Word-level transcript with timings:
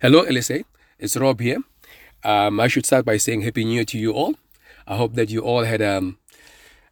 Hello, 0.00 0.24
LSA. 0.24 0.62
It's 1.00 1.16
Rob 1.16 1.40
here. 1.40 1.58
Um, 2.22 2.60
I 2.60 2.68
should 2.68 2.86
start 2.86 3.04
by 3.04 3.16
saying 3.16 3.40
Happy 3.40 3.64
New 3.64 3.72
Year 3.72 3.84
to 3.86 3.98
you 3.98 4.12
all. 4.12 4.36
I 4.86 4.96
hope 4.96 5.14
that 5.14 5.28
you 5.28 5.40
all 5.40 5.64
had 5.64 5.82
um, 5.82 6.18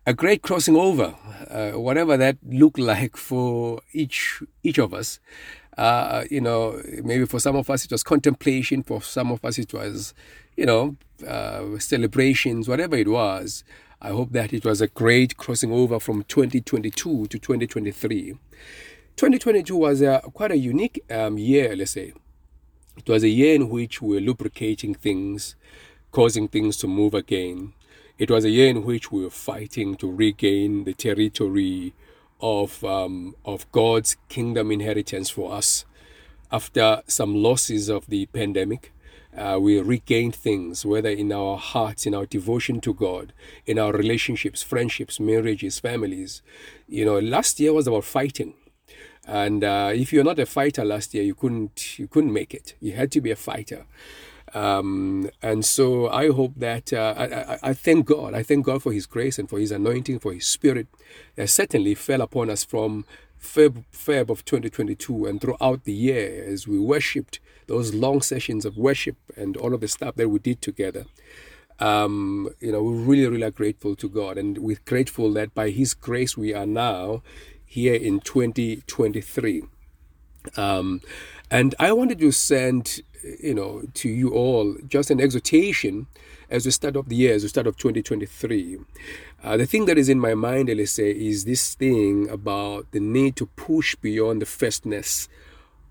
a 0.05 0.13
great 0.13 0.43
crossing 0.43 0.75
over, 0.75 1.15
uh, 1.49 1.79
whatever 1.79 2.17
that 2.17 2.37
looked 2.45 2.79
like 2.93 3.17
for 3.17 3.81
each 3.93 4.43
each 4.65 4.79
of 4.79 4.93
us. 4.93 5.21
Uh, 5.79 6.25
you 6.33 6.41
know, 6.41 6.83
maybe 7.05 7.27
for 7.27 7.39
some 7.39 7.55
of 7.55 7.71
us 7.71 7.85
it 7.85 7.93
was 7.93 8.03
contemplation, 8.03 8.83
for 8.83 9.01
some 9.01 9.31
of 9.31 9.45
us 9.45 9.57
it 9.57 9.73
was, 9.73 10.13
you 10.57 10.67
know, 10.67 10.97
uh, 11.29 11.79
celebrations, 11.79 12.69
whatever 12.69 12.97
it 12.97 13.07
was. 13.07 13.63
I 14.03 14.09
hope 14.09 14.33
that 14.33 14.53
it 14.53 14.65
was 14.65 14.81
a 14.81 14.89
great 14.89 15.37
crossing 15.37 15.71
over 15.71 16.01
from 16.01 16.25
2022 16.25 17.29
to 17.29 17.39
2023. 17.39 18.33
2022 19.15 19.77
was 19.77 20.03
a, 20.03 20.23
quite 20.35 20.51
a 20.51 20.59
unique 20.59 21.05
um, 21.09 21.39
year, 21.39 21.77
let's 21.77 21.93
say. 21.93 22.13
It 22.97 23.09
was 23.09 23.23
a 23.23 23.29
year 23.29 23.55
in 23.55 23.69
which 23.69 24.01
we 24.01 24.17
were 24.17 24.21
lubricating 24.21 24.95
things, 24.95 25.55
causing 26.13 26.49
things 26.49 26.77
to 26.79 26.89
move 26.89 27.15
again. 27.15 27.75
It 28.19 28.31
was 28.31 28.45
a 28.45 28.51
year 28.51 28.69
in 28.69 28.85
which 28.85 29.13
we 29.13 29.23
were 29.23 29.31
fighting 29.31 29.97
to 29.97 30.11
regain 30.11 30.85
the 30.85 30.95
territory 30.95 31.93
of 32.41 32.83
um, 32.85 33.37
of 33.45 33.71
God's 33.73 34.17
kingdom 34.29 34.73
inheritance 34.73 35.29
for 35.31 35.53
us. 35.53 35.85
After 36.51 37.03
some 37.07 37.35
losses 37.35 37.89
of 37.89 38.07
the 38.07 38.27
pandemic, 38.27 38.93
uh, 39.37 39.59
we 39.61 39.79
regained 39.81 40.35
things, 40.35 40.87
whether 40.87 41.11
in 41.11 41.31
our 41.33 41.59
hearts, 41.59 42.07
in 42.07 42.15
our 42.15 42.25
devotion 42.25 42.81
to 42.81 42.95
God, 42.95 43.35
in 43.67 43.79
our 43.79 43.93
relationships, 43.93 44.63
friendships, 44.63 45.21
marriages, 45.21 45.79
families. 45.79 46.41
You 46.89 47.05
know, 47.05 47.19
last 47.19 47.61
year 47.61 47.75
was 47.75 47.87
about 47.87 48.05
fighting. 48.05 48.55
And 49.27 49.65
uh, 49.65 49.91
if 49.95 50.13
you're 50.13 50.25
not 50.25 50.39
a 50.39 50.47
fighter 50.47 50.85
last 50.85 51.13
year, 51.13 51.25
you 51.25 51.35
couldn't 51.35 51.99
you 51.99 52.07
couldn't 52.07 52.33
make 52.33 52.55
it. 52.55 52.75
You 52.81 52.93
had 52.93 53.11
to 53.13 53.21
be 53.21 53.31
a 53.31 53.37
fighter. 53.37 53.87
Um, 54.55 55.29
and 55.43 55.65
so 55.65 56.09
I 56.09 56.31
hope 56.31 56.53
that 56.57 56.93
uh, 56.93 57.15
I, 57.17 57.25
I, 57.25 57.59
I, 57.63 57.75
thank 57.75 58.07
God. 58.07 58.33
I 58.33 58.45
thank 58.45 58.65
God 58.65 58.81
for 58.81 58.93
His 58.93 59.05
grace 59.05 59.39
and 59.39 59.51
for 59.51 59.59
His 59.59 59.73
anointing, 59.73 60.21
for 60.21 60.33
His 60.33 60.47
Spirit 60.47 60.87
that 61.35 61.51
certainly 61.51 61.97
fell 61.97 62.21
upon 62.21 62.49
us 62.49 62.65
from 62.65 63.05
Feb, 63.43 63.85
Feb 63.93 64.31
of 64.31 64.45
2022 64.45 65.27
and 65.27 65.41
throughout 65.41 65.85
the 65.85 65.93
year 65.93 66.45
as 66.47 66.69
we 66.69 66.79
worshipped 66.79 67.41
those 67.67 67.93
long 67.93 68.23
sessions 68.23 68.65
of 68.65 68.77
worship 68.77 69.17
and 69.37 69.57
all 69.57 69.75
of 69.75 69.81
the 69.81 69.89
stuff 69.89 70.15
that 70.15 70.29
we 70.29 70.39
did 70.39 70.63
together. 70.63 71.07
Um, 71.79 72.49
you 72.61 72.73
know, 72.73 72.83
we're 72.83 72.93
really, 72.93 73.27
really 73.27 73.51
grateful 73.51 73.97
to 73.97 74.09
God, 74.09 74.39
and 74.39 74.59
we're 74.59 74.81
grateful 74.87 75.33
that 75.35 75.55
by 75.55 75.71
His 75.71 75.93
grace 75.93 76.37
we 76.37 76.55
are 76.55 76.65
now 76.65 77.23
here 77.77 77.95
in 77.95 78.21
2023. 78.21 79.63
Um, 80.57 81.03
and 81.51 81.75
I 81.79 81.93
wanted 81.93 82.19
to 82.21 82.33
send, 82.33 83.03
you 83.43 83.53
know, 83.53 83.83
to 83.93 84.09
you 84.09 84.31
all 84.31 84.77
just 84.89 85.11
an 85.11 85.21
exhortation 85.21 86.07
as 86.49 86.65
we 86.65 86.71
start 86.71 86.97
off 86.97 87.07
the 87.07 87.17
year, 87.17 87.35
as 87.35 87.43
we 87.43 87.51
start 87.51 87.67
off 87.67 87.77
2023. 87.77 88.79
Uh, 89.45 89.57
the 89.59 89.67
thing 89.67 89.85
that 89.85 89.99
is 89.99 90.09
in 90.09 90.19
my 90.19 90.33
mind, 90.33 90.71
say, 90.89 91.11
is 91.11 91.45
this 91.45 91.75
thing 91.75 92.31
about 92.31 92.91
the 92.93 93.01
need 93.01 93.37
to 93.37 93.45
push 93.45 93.95
beyond 93.97 94.41
the 94.41 94.47
firstness 94.47 95.29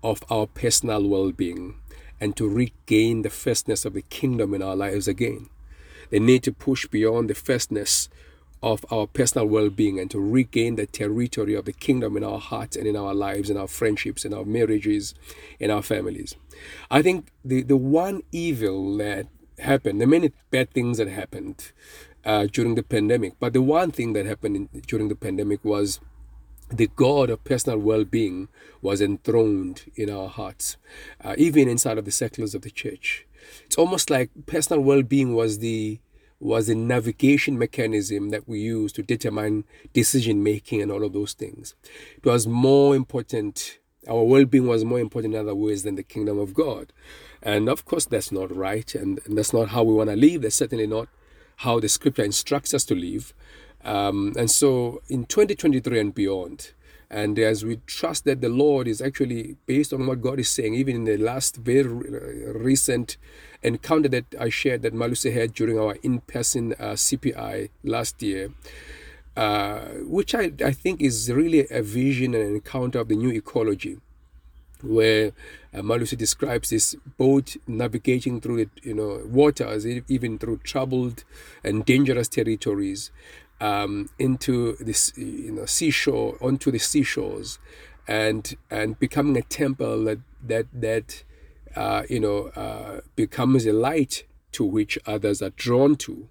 of 0.02 0.24
our 0.28 0.48
personal 0.48 1.06
well-being 1.06 1.76
and 2.20 2.36
to 2.36 2.48
regain 2.48 3.22
the 3.22 3.30
firstness 3.30 3.84
of 3.84 3.92
the 3.92 4.02
kingdom 4.02 4.54
in 4.54 4.60
our 4.60 4.74
lives 4.74 5.06
again. 5.06 5.48
The 6.10 6.18
need 6.18 6.42
to 6.42 6.52
push 6.52 6.88
beyond 6.88 7.30
the 7.30 7.34
firstness 7.34 8.08
of 8.62 8.84
our 8.90 9.06
personal 9.06 9.46
well 9.46 9.70
being 9.70 10.00
and 10.00 10.10
to 10.10 10.18
regain 10.18 10.76
the 10.76 10.86
territory 10.86 11.54
of 11.54 11.64
the 11.64 11.72
kingdom 11.72 12.16
in 12.16 12.24
our 12.24 12.38
hearts 12.38 12.76
and 12.76 12.86
in 12.86 12.96
our 12.96 13.14
lives, 13.14 13.50
in 13.50 13.56
our 13.56 13.68
friendships, 13.68 14.24
in 14.24 14.32
our 14.32 14.44
marriages, 14.44 15.14
in 15.60 15.70
our 15.70 15.82
families. 15.82 16.36
I 16.90 17.02
think 17.02 17.30
the, 17.44 17.62
the 17.62 17.76
one 17.76 18.22
evil 18.32 18.96
that 18.96 19.26
happened, 19.58 20.00
the 20.00 20.06
many 20.06 20.32
bad 20.50 20.70
things 20.70 20.98
that 20.98 21.08
happened 21.08 21.72
uh, 22.24 22.46
during 22.50 22.74
the 22.74 22.82
pandemic, 22.82 23.34
but 23.38 23.52
the 23.52 23.62
one 23.62 23.90
thing 23.90 24.14
that 24.14 24.26
happened 24.26 24.56
in, 24.56 24.80
during 24.86 25.08
the 25.08 25.16
pandemic 25.16 25.64
was 25.64 26.00
the 26.68 26.88
God 26.96 27.30
of 27.30 27.44
personal 27.44 27.78
well 27.78 28.04
being 28.04 28.48
was 28.82 29.00
enthroned 29.00 29.90
in 29.94 30.10
our 30.10 30.28
hearts, 30.28 30.76
uh, 31.22 31.34
even 31.38 31.68
inside 31.68 31.98
of 31.98 32.04
the 32.04 32.10
circles 32.10 32.54
of 32.54 32.62
the 32.62 32.70
church. 32.70 33.26
It's 33.64 33.78
almost 33.78 34.10
like 34.10 34.30
personal 34.46 34.82
well 34.82 35.02
being 35.02 35.34
was 35.34 35.58
the 35.58 36.00
was 36.38 36.66
the 36.66 36.74
navigation 36.74 37.58
mechanism 37.58 38.30
that 38.30 38.48
we 38.48 38.60
use 38.60 38.92
to 38.92 39.02
determine 39.02 39.64
decision 39.92 40.42
making 40.42 40.82
and 40.82 40.92
all 40.92 41.02
of 41.02 41.12
those 41.12 41.32
things. 41.32 41.74
It 42.16 42.26
was 42.26 42.46
more 42.46 42.94
important, 42.94 43.78
our 44.08 44.22
well 44.22 44.44
being 44.44 44.66
was 44.66 44.84
more 44.84 45.00
important 45.00 45.34
in 45.34 45.40
other 45.40 45.54
ways 45.54 45.82
than 45.82 45.94
the 45.94 46.02
kingdom 46.02 46.38
of 46.38 46.54
God. 46.54 46.92
And 47.42 47.68
of 47.68 47.84
course, 47.84 48.04
that's 48.06 48.32
not 48.32 48.54
right, 48.54 48.94
and, 48.94 49.20
and 49.24 49.38
that's 49.38 49.52
not 49.52 49.68
how 49.68 49.82
we 49.82 49.94
want 49.94 50.10
to 50.10 50.16
live. 50.16 50.42
That's 50.42 50.56
certainly 50.56 50.86
not 50.86 51.08
how 51.56 51.80
the 51.80 51.88
scripture 51.88 52.24
instructs 52.24 52.74
us 52.74 52.84
to 52.86 52.94
live. 52.94 53.32
Um, 53.84 54.34
and 54.36 54.50
so 54.50 55.02
in 55.08 55.24
2023 55.24 56.00
and 56.00 56.14
beyond, 56.14 56.72
and 57.10 57.38
as 57.38 57.64
we 57.64 57.80
trust 57.86 58.24
that 58.24 58.40
the 58.40 58.48
Lord 58.48 58.88
is 58.88 59.00
actually 59.00 59.56
based 59.66 59.92
on 59.92 60.06
what 60.06 60.20
God 60.20 60.40
is 60.40 60.48
saying, 60.48 60.74
even 60.74 60.96
in 60.96 61.04
the 61.04 61.16
last 61.16 61.56
very 61.56 61.84
recent 61.84 63.16
encounter 63.62 64.08
that 64.08 64.24
I 64.40 64.48
shared 64.48 64.82
that 64.82 64.94
Malusi 64.94 65.32
had 65.32 65.54
during 65.54 65.78
our 65.78 65.96
in 66.02 66.20
person 66.20 66.72
uh, 66.74 66.92
CPI 66.94 67.70
last 67.84 68.22
year, 68.22 68.50
uh, 69.36 69.80
which 70.02 70.34
I, 70.34 70.52
I 70.64 70.72
think 70.72 71.00
is 71.00 71.30
really 71.30 71.66
a 71.70 71.82
vision 71.82 72.34
and 72.34 72.42
an 72.42 72.54
encounter 72.56 72.98
of 73.00 73.08
the 73.08 73.16
new 73.16 73.30
ecology, 73.30 73.98
where 74.82 75.32
uh, 75.72 75.78
Malusi 75.82 76.16
describes 76.16 76.70
this 76.70 76.96
boat 77.16 77.56
navigating 77.68 78.40
through 78.40 78.64
the 78.64 78.70
you 78.82 78.94
know 78.94 79.22
waters, 79.26 79.86
even 79.86 80.38
through 80.38 80.58
troubled 80.64 81.22
and 81.62 81.84
dangerous 81.84 82.26
territories, 82.26 83.12
um, 83.60 84.10
into 84.18 84.76
this 84.76 85.12
you 85.16 85.52
know 85.52 85.66
seashore 85.66 86.36
onto 86.40 86.70
the 86.70 86.78
seashores 86.78 87.58
and 88.06 88.56
and 88.70 88.98
becoming 88.98 89.36
a 89.36 89.42
temple 89.42 90.04
that 90.04 90.18
that 90.42 90.66
that 90.72 91.24
uh, 91.74 92.02
you 92.08 92.20
know 92.20 92.48
uh, 92.56 93.00
becomes 93.14 93.66
a 93.66 93.72
light 93.72 94.24
to 94.52 94.64
which 94.64 94.98
others 95.06 95.42
are 95.42 95.50
drawn 95.50 95.96
to 95.96 96.28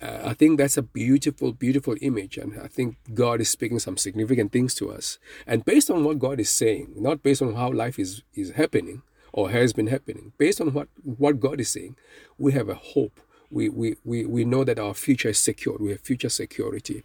uh, 0.00 0.20
I 0.26 0.34
think 0.34 0.58
that's 0.58 0.76
a 0.76 0.82
beautiful, 0.82 1.52
beautiful 1.52 1.96
image. 2.00 2.38
And 2.38 2.60
I 2.60 2.68
think 2.68 2.96
God 3.14 3.40
is 3.40 3.48
speaking 3.48 3.78
some 3.78 3.96
significant 3.96 4.52
things 4.52 4.74
to 4.76 4.92
us. 4.92 5.18
And 5.46 5.64
based 5.64 5.90
on 5.90 6.04
what 6.04 6.20
God 6.20 6.38
is 6.38 6.48
saying, 6.48 6.94
not 6.96 7.22
based 7.22 7.42
on 7.42 7.54
how 7.54 7.72
life 7.72 7.98
is, 7.98 8.22
is 8.34 8.52
happening 8.52 9.02
or 9.32 9.50
has 9.50 9.72
been 9.72 9.88
happening, 9.88 10.32
based 10.38 10.60
on 10.60 10.72
what, 10.72 10.88
what 11.02 11.40
God 11.40 11.60
is 11.60 11.68
saying, 11.68 11.96
we 12.38 12.52
have 12.52 12.68
a 12.68 12.74
hope 12.74 13.20
we, 13.50 13.68
we, 13.68 13.96
we, 14.04 14.24
we 14.24 14.44
know 14.44 14.64
that 14.64 14.78
our 14.78 14.94
future 14.94 15.30
is 15.30 15.38
secured. 15.38 15.80
We 15.80 15.90
have 15.90 16.00
future 16.00 16.28
security, 16.28 17.02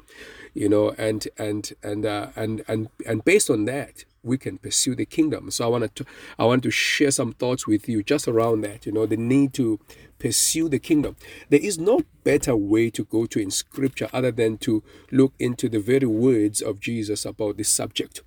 you 0.54 0.70
know, 0.70 0.92
and 0.98 1.28
and 1.38 1.72
and 1.82 2.06
uh, 2.06 2.28
and 2.36 2.64
and 2.68 2.90
and 3.06 3.24
based 3.24 3.50
on 3.50 3.66
that, 3.66 4.06
we 4.24 4.38
can 4.38 4.58
pursue 4.58 4.96
the 4.96 5.06
kingdom. 5.06 5.52
So 5.52 5.66
I 5.66 5.68
want 5.68 5.96
to 5.96 6.06
I 6.38 6.46
want 6.46 6.64
to 6.64 6.72
share 6.72 7.12
some 7.12 7.34
thoughts 7.34 7.66
with 7.66 7.88
you 7.88 8.04
just 8.04 8.28
around 8.28 8.62
that. 8.62 8.86
You 8.86 8.92
know, 8.92 9.06
the 9.06 9.18
need 9.18 9.54
to 9.54 9.80
pursue 10.20 10.70
the 10.70 10.80
kingdom. 10.80 11.16
There 11.50 11.60
is 11.62 11.78
no 11.78 12.02
better 12.24 12.56
way 12.56 12.90
to 12.92 13.04
go 13.06 13.26
to 13.26 13.40
in 13.40 13.52
Scripture 13.52 14.10
other 14.14 14.32
than 14.32 14.58
to 14.60 14.84
look 15.12 15.34
into 15.40 15.70
the 15.70 15.80
very 15.80 16.08
words 16.08 16.62
of 16.62 16.80
Jesus 16.80 17.26
about 17.26 17.58
this 17.58 17.70
subject. 17.70 18.22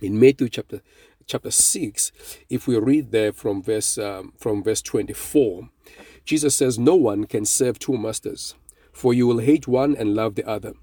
In 0.00 0.18
Matthew 0.20 0.48
chapter 0.48 0.80
chapter 1.26 1.50
six, 1.50 2.12
if 2.48 2.66
we 2.66 2.78
read 2.78 3.10
there 3.10 3.32
from 3.32 3.62
verse 3.62 3.98
um, 3.98 4.32
from 4.38 4.62
verse 4.62 4.80
twenty 4.82 5.12
four 5.12 5.70
Jesus 6.28 6.54
says, 6.54 6.78
No 6.78 6.94
one 6.94 7.24
can 7.24 7.46
serve 7.46 7.78
two 7.78 7.96
masters, 7.96 8.54
for 8.92 9.14
you 9.14 9.26
will 9.26 9.38
hate 9.38 9.66
one 9.66 9.96
and 9.96 10.14
love 10.14 10.34
the 10.34 10.46
other. 10.46 10.74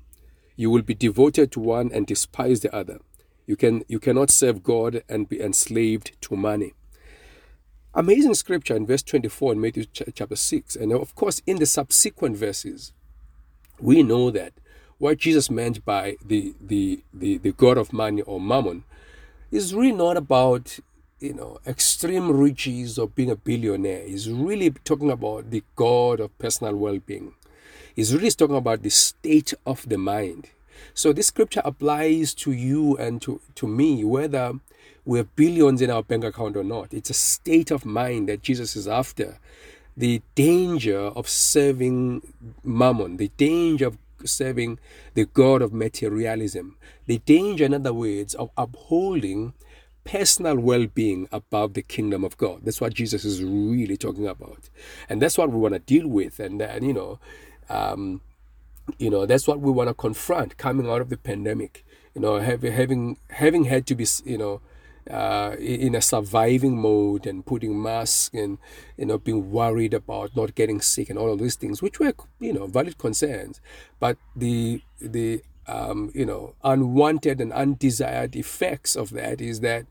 You 0.55 0.71
will 0.71 0.81
be 0.81 0.95
devoted 0.95 1.51
to 1.51 1.59
one 1.59 1.91
and 1.93 2.07
despise 2.07 2.61
the 2.61 2.75
other. 2.75 2.97
You, 3.45 3.55
can, 3.55 3.83
you 3.87 3.99
cannot 3.99 4.31
serve 4.31 4.63
God 4.63 5.03
and 5.07 5.29
be 5.29 5.39
enslaved 5.39 6.19
to 6.21 6.35
money. 6.35 6.73
Amazing 7.93 8.33
scripture 8.33 8.75
in 8.75 8.87
verse 8.87 9.03
24 9.03 9.53
in 9.53 9.61
Matthew 9.61 9.85
chapter 9.85 10.35
6. 10.35 10.75
And 10.77 10.91
of 10.91 11.13
course, 11.13 11.43
in 11.45 11.59
the 11.59 11.67
subsequent 11.67 12.37
verses, 12.37 12.91
we 13.79 14.01
know 14.01 14.31
that 14.31 14.53
what 14.97 15.19
Jesus 15.19 15.51
meant 15.51 15.85
by 15.85 16.15
the, 16.25 16.55
the, 16.59 17.03
the, 17.13 17.37
the 17.37 17.51
God 17.51 17.77
of 17.77 17.93
money 17.93 18.23
or 18.23 18.41
mammon 18.41 18.83
is 19.51 19.75
really 19.75 19.91
not 19.91 20.17
about 20.17 20.79
you 21.25 21.33
know, 21.33 21.59
extreme 21.65 22.31
riches 22.31 22.97
or 22.99 23.07
being 23.07 23.31
a 23.31 23.35
billionaire. 23.35 24.03
He's 24.07 24.29
really 24.29 24.69
talking 24.69 25.09
about 25.09 25.49
the 25.49 25.63
God 25.75 26.19
of 26.19 26.37
personal 26.37 26.75
well 26.75 26.99
being. 26.99 27.33
He's 27.95 28.13
really 28.13 28.29
talking 28.31 28.55
about 28.55 28.83
the 28.83 28.89
state 28.89 29.53
of 29.65 29.87
the 29.87 29.97
mind. 29.97 30.49
So 30.93 31.13
this 31.13 31.27
scripture 31.27 31.61
applies 31.65 32.33
to 32.35 32.51
you 32.51 32.97
and 32.97 33.21
to, 33.23 33.41
to 33.55 33.67
me, 33.67 34.03
whether 34.03 34.53
we 35.05 35.19
have 35.19 35.35
billions 35.35 35.81
in 35.81 35.89
our 35.89 36.03
bank 36.03 36.23
account 36.23 36.57
or 36.57 36.63
not. 36.63 36.93
It's 36.93 37.09
a 37.09 37.13
state 37.13 37.71
of 37.71 37.85
mind 37.85 38.29
that 38.29 38.41
Jesus 38.41 38.75
is 38.75 38.87
after. 38.87 39.39
The 39.97 40.21
danger 40.35 40.99
of 40.99 41.29
serving 41.29 42.21
mammon, 42.63 43.17
the 43.17 43.31
danger 43.37 43.87
of 43.87 43.97
serving 44.25 44.79
the 45.13 45.25
God 45.25 45.61
of 45.61 45.71
materialism, 45.71 46.75
the 47.05 47.19
danger, 47.19 47.65
in 47.65 47.73
other 47.73 47.93
words, 47.93 48.33
of 48.35 48.49
upholding 48.57 49.53
personal 50.05 50.57
well 50.57 50.85
being 50.85 51.27
above 51.31 51.73
the 51.73 51.81
kingdom 51.81 52.23
of 52.23 52.37
God. 52.37 52.61
That's 52.63 52.79
what 52.79 52.93
Jesus 52.93 53.25
is 53.25 53.43
really 53.43 53.97
talking 53.97 54.27
about. 54.27 54.69
And 55.09 55.21
that's 55.21 55.37
what 55.37 55.51
we 55.51 55.57
want 55.57 55.73
to 55.73 55.79
deal 55.79 56.07
with. 56.07 56.39
And 56.39 56.61
then, 56.61 56.83
you 56.83 56.93
know, 56.93 57.19
um, 57.69 58.21
you 58.99 59.09
know, 59.09 59.25
that's 59.25 59.47
what 59.47 59.59
we 59.59 59.71
want 59.71 59.89
to 59.89 59.93
confront 59.93 60.57
coming 60.57 60.89
out 60.89 61.01
of 61.01 61.09
the 61.09 61.17
pandemic. 61.17 61.83
You 62.13 62.21
know, 62.21 62.39
having 62.39 62.71
having 62.71 63.17
having 63.29 63.63
had 63.65 63.85
to 63.87 63.95
be, 63.95 64.05
you 64.23 64.37
know, 64.37 64.61
uh, 65.09 65.55
in 65.59 65.95
a 65.95 66.01
surviving 66.01 66.79
mode 66.79 67.27
and 67.27 67.45
putting 67.45 67.81
masks 67.81 68.31
and 68.33 68.57
you 68.97 69.05
know 69.05 69.17
being 69.17 69.51
worried 69.51 69.93
about 69.93 70.35
not 70.35 70.55
getting 70.55 70.81
sick 70.81 71.09
and 71.09 71.19
all 71.19 71.33
of 71.33 71.39
these 71.39 71.55
things, 71.55 71.81
which 71.81 71.99
were 71.99 72.13
you 72.39 72.53
know 72.53 72.67
valid 72.67 72.97
concerns, 72.97 73.59
but 73.99 74.17
the 74.35 74.81
the 75.01 75.43
um, 75.67 76.11
you 76.13 76.25
know 76.25 76.55
unwanted 76.63 77.41
and 77.41 77.51
undesired 77.53 78.35
effects 78.35 78.95
of 78.95 79.11
that 79.11 79.41
is 79.41 79.61
that 79.61 79.85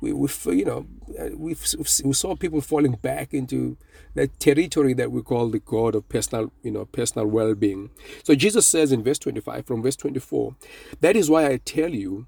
we, 0.00 0.12
we 0.12 0.28
you 0.46 0.64
know 0.64 0.86
we 1.34 1.56
we 2.04 2.12
saw 2.12 2.36
people 2.36 2.60
falling 2.60 2.92
back 2.92 3.32
into 3.32 3.76
that 4.14 4.38
territory 4.38 4.92
that 4.94 5.10
we 5.10 5.22
call 5.22 5.48
the 5.48 5.58
God 5.58 5.94
of 5.94 6.08
personal 6.08 6.52
you 6.62 6.70
know 6.70 6.84
personal 6.84 7.26
well-being. 7.26 7.90
So 8.22 8.34
Jesus 8.34 8.66
says 8.66 8.92
in 8.92 9.02
verse 9.02 9.18
25 9.18 9.66
from 9.66 9.82
verse 9.82 9.96
24, 9.96 10.56
that 11.00 11.16
is 11.16 11.30
why 11.30 11.46
I 11.46 11.56
tell 11.58 11.90
you 11.90 12.26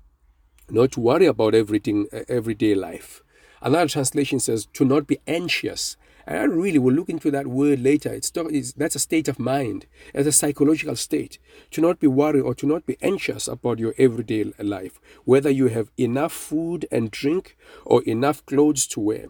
not 0.69 0.93
to 0.93 1.01
worry 1.01 1.27
about 1.27 1.55
everything, 1.55 2.07
uh, 2.13 2.21
everyday 2.29 2.75
life. 2.75 3.23
Another 3.63 3.89
translation 3.89 4.41
says 4.41 4.67
to 4.75 4.85
not 4.85 5.07
be 5.07 5.19
anxious. 5.27 5.97
And 6.27 6.39
I 6.39 6.45
really 6.45 6.79
will 6.79 6.93
look 6.93 7.09
into 7.09 7.31
that 7.31 7.47
word 7.47 7.81
later. 7.81 8.13
It's, 8.13 8.33
it's 8.35 8.73
that's 8.73 8.97
a 8.97 8.99
state 9.01 9.29
of 9.29 9.39
mind, 9.39 9.87
as 10.13 10.27
a 10.27 10.33
psychological 10.33 10.97
state. 10.97 11.39
To 11.71 11.81
not 11.81 12.01
be 12.01 12.09
worried 12.09 12.41
or 12.43 12.55
to 12.57 12.67
not 12.67 12.85
be 12.85 12.97
anxious 13.01 13.47
about 13.47 13.79
your 13.79 13.95
everyday 13.97 14.53
life, 14.59 15.01
whether 15.25 15.51
you 15.51 15.69
have 15.69 15.91
enough 15.97 16.33
food 16.33 16.87
and 16.91 17.11
drink 17.11 17.57
or 17.85 18.03
enough 18.03 18.45
clothes 18.47 18.87
to 18.89 19.01
wear. 19.01 19.27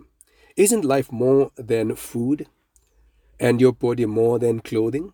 Isn't 0.56 0.86
life 0.86 1.12
more 1.12 1.50
than 1.56 1.94
food, 1.96 2.46
and 3.38 3.60
your 3.60 3.72
body 3.72 4.06
more 4.06 4.38
than 4.38 4.60
clothing? 4.60 5.12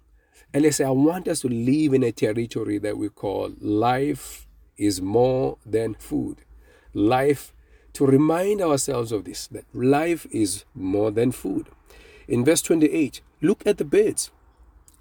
And 0.55 0.62
let's 0.62 0.76
say 0.76 0.85
I 0.85 0.90
want 0.90 1.26
us 1.26 1.40
to 1.40 1.49
live 1.49 1.94
in 1.94 2.05
a 2.05 2.12
territory 2.12 2.78
that 2.78 2.96
we 2.96 3.08
call 3.08 3.55
life 3.61 4.46
is 4.76 5.00
more 5.00 5.58
than 5.64 5.94
food. 5.94 6.43
Life, 6.94 7.55
to 7.94 8.06
remind 8.06 8.61
ourselves 8.61 9.12
of 9.12 9.25
this, 9.25 9.47
that 9.49 9.65
life 9.75 10.27
is 10.31 10.65
more 10.75 11.11
than 11.11 11.33
food. 11.33 11.69
In 12.29 12.44
verse 12.44 12.62
28, 12.62 13.21
look 13.41 13.67
at 13.67 13.79
the 13.79 13.85
birds. 13.85 14.31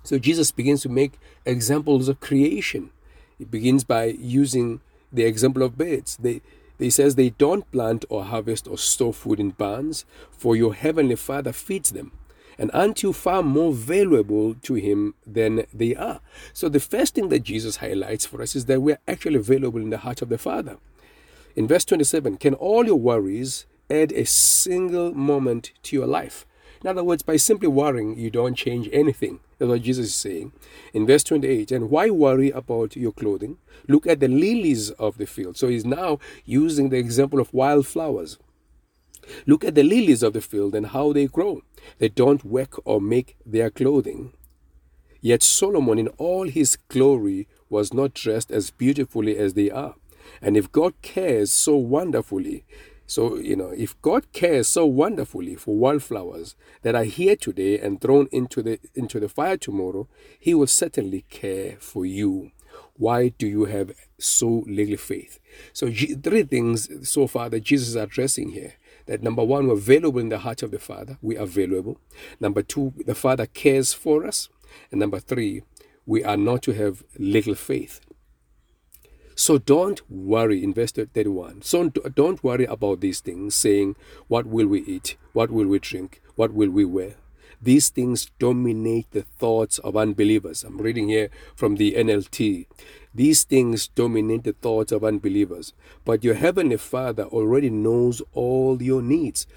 So 0.04 0.18
Jesus 0.18 0.52
begins 0.52 0.82
to 0.82 0.90
make 0.90 1.20
examples 1.46 2.08
of 2.08 2.20
creation. 2.20 2.90
He 3.38 3.46
begins 3.46 3.84
by 3.84 4.06
using 4.06 4.82
the 5.12 5.24
example 5.24 5.64
of 5.64 5.78
birds. 5.78 6.18
They, 6.18 6.42
he 6.80 6.90
says 6.90 7.16
they 7.16 7.30
don't 7.30 7.70
plant 7.72 8.06
or 8.10 8.26
harvest 8.26 8.68
or 8.68 8.78
store 8.78 9.14
food 9.14 9.40
in 9.40 9.52
barns, 9.52 10.06
for 10.32 10.56
your 10.56 10.74
heavenly 10.74 11.16
Father 11.16 11.54
feeds 11.54 11.92
them 11.92 12.12
and 12.62 12.70
aren't 12.76 13.02
you 13.02 13.12
far 13.12 13.42
more 13.42 13.74
valuable 13.74 14.54
to 14.54 14.76
him 14.76 15.16
than 15.26 15.66
they 15.74 15.96
are? 15.96 16.20
So 16.54 16.70
the 16.70 16.80
first 16.80 17.16
thing 17.16 17.30
that 17.30 17.40
Jesus 17.40 17.78
highlights 17.78 18.28
for 18.28 18.40
us 18.40 18.56
is 18.56 18.66
that 18.66 18.82
we're 18.82 19.00
actually 19.08 19.40
valuable 19.40 19.82
in 19.82 19.90
the 19.90 19.98
heart 19.98 20.22
of 20.22 20.30
the 20.30 20.38
Father. 20.38 20.78
In 21.56 21.68
verse 21.68 21.86
27, 21.86 22.38
can 22.38 22.54
all 22.54 22.86
your 22.86 23.00
worries 23.00 23.66
add 23.90 24.12
a 24.14 24.26
single 24.26 25.14
moment 25.14 25.72
to 25.84 25.96
your 25.96 26.08
life? 26.08 26.46
In 26.82 26.90
other 26.90 27.04
words, 27.04 27.22
by 27.22 27.36
simply 27.36 27.68
worrying, 27.68 28.18
you 28.18 28.32
don't 28.32 28.56
change 28.56 28.90
anything. 28.92 29.40
That's 29.60 29.70
what 29.70 29.84
Jesus 29.84 30.08
is 30.08 30.16
saying. 30.16 30.54
In 30.94 31.06
verse 31.06 31.24
28, 31.24 31.72
and 31.72 31.92
why 31.92 32.10
worry 32.10 32.50
about 32.50 32.96
your 32.96 33.12
clothing? 33.12 33.58
Look 33.88 34.08
at 34.08 34.20
the 34.20 34.28
lilies 34.28 34.90
of 34.92 35.18
the 35.18 35.28
field. 35.28 35.58
So 35.58 35.68
he's 35.68 35.86
now 35.86 36.18
using 36.44 36.90
the 36.90 36.98
example 36.98 37.40
of 37.40 37.54
wildflowers. 37.54 38.40
Look 39.46 39.64
at 39.64 39.76
the 39.76 39.84
lilies 39.84 40.24
of 40.24 40.34
the 40.34 40.42
field 40.42 40.74
and 40.74 40.88
how 40.88 41.14
they 41.14 41.28
grow. 41.28 41.62
They 42.00 42.10
don't 42.10 42.44
work 42.44 42.80
or 42.86 43.00
make 43.00 43.36
their 43.46 43.70
clothing. 43.70 44.34
Yet 45.20 45.44
Solomon, 45.44 46.00
in 46.00 46.08
all 46.18 46.48
his 46.48 46.78
glory, 46.88 47.48
was 47.70 47.94
not 47.94 48.16
dressed 48.16 48.50
as 48.50 48.72
beautifully 48.72 49.38
as 49.38 49.54
they 49.54 49.70
are. 49.70 49.94
And 50.42 50.58
if 50.58 50.72
God 50.72 50.94
cares 51.02 51.52
so 51.52 51.76
wonderfully, 51.76 52.66
so, 53.06 53.36
you 53.36 53.58
know, 53.58 53.72
if 53.72 54.02
God 54.02 54.32
cares 54.32 54.70
so 54.70 54.86
wonderfully 54.86 55.56
for 55.56 55.76
wildflowers 55.76 56.56
that 56.82 56.96
are 56.96 57.04
here 57.04 57.36
today 57.36 57.78
and 57.78 58.00
thrown 58.00 58.30
into 58.32 58.64
the, 58.64 58.80
into 58.96 59.20
the 59.20 59.28
fire 59.28 59.58
tomorrow, 59.58 60.08
He 60.40 60.54
will 60.54 60.68
certainly 60.68 61.26
care 61.30 61.76
for 61.80 62.06
you. 62.06 62.52
Why 62.94 63.30
do 63.30 63.48
you 63.48 63.66
have 63.66 63.92
so 64.18 64.64
little 64.66 64.96
faith? 64.96 65.40
So, 65.74 65.92
three 65.92 66.44
things 66.44 67.10
so 67.10 67.28
far 67.28 67.50
that 67.50 67.66
Jesus 67.66 67.90
is 67.90 67.96
addressing 67.96 68.52
here 68.52 68.76
that 69.08 69.22
number 69.22 69.44
one, 69.44 69.68
we're 69.68 69.76
valuable 69.76 70.20
in 70.22 70.30
the 70.30 70.40
heart 70.40 70.64
of 70.64 70.72
the 70.72 70.80
Father. 70.80 71.18
We 71.22 71.38
are 71.38 71.46
valuable. 71.46 72.00
Number 72.40 72.62
two, 72.62 72.94
the 73.06 73.16
Father 73.16 73.46
cares 73.46 73.92
for 73.92 74.26
us. 74.26 74.48
And 74.90 75.02
number 75.02 75.20
three, 75.20 75.64
we 76.06 76.24
are 76.24 76.38
not 76.38 76.62
to 76.64 76.72
have 76.72 77.04
little 77.18 77.56
faith. 77.56 78.00
So 79.42 79.58
don't 79.58 80.00
worry, 80.08 80.64
investor 80.64 81.08
31. 81.08 81.64
So 81.64 81.90
don't 81.90 82.44
worry 82.44 82.66
about 82.66 83.00
these 83.00 83.22
things, 83.22 83.56
saying, 83.56 83.96
What 84.28 84.46
will 84.46 84.68
we 84.68 84.82
eat? 84.84 85.18
What 85.34 85.50
will 85.50 85.66
we 85.66 85.80
drink? 85.80 86.22
What 86.36 86.54
will 86.54 86.70
we 86.70 86.86
wear? 86.86 87.16
These 87.60 87.90
things 87.90 88.30
dominate 88.38 89.10
the 89.10 89.24
thoughts 89.24 89.80
of 89.80 89.98
unbelievers. 89.98 90.64
I'm 90.64 90.78
reading 90.78 91.10
here 91.10 91.32
from 91.56 91.78
the 91.78 91.94
NLT. 91.94 92.68
These 93.16 93.44
things 93.46 93.88
dominate 93.88 94.44
the 94.44 94.54
thoughts 94.54 94.92
of 94.92 95.04
unbelievers. 95.04 95.74
But 96.06 96.24
your 96.24 96.36
heavenly 96.36 96.78
Father 96.78 97.24
already 97.24 97.72
knows 97.72 98.22
all 98.34 98.80
your 98.80 99.02
needs. 99.02 99.48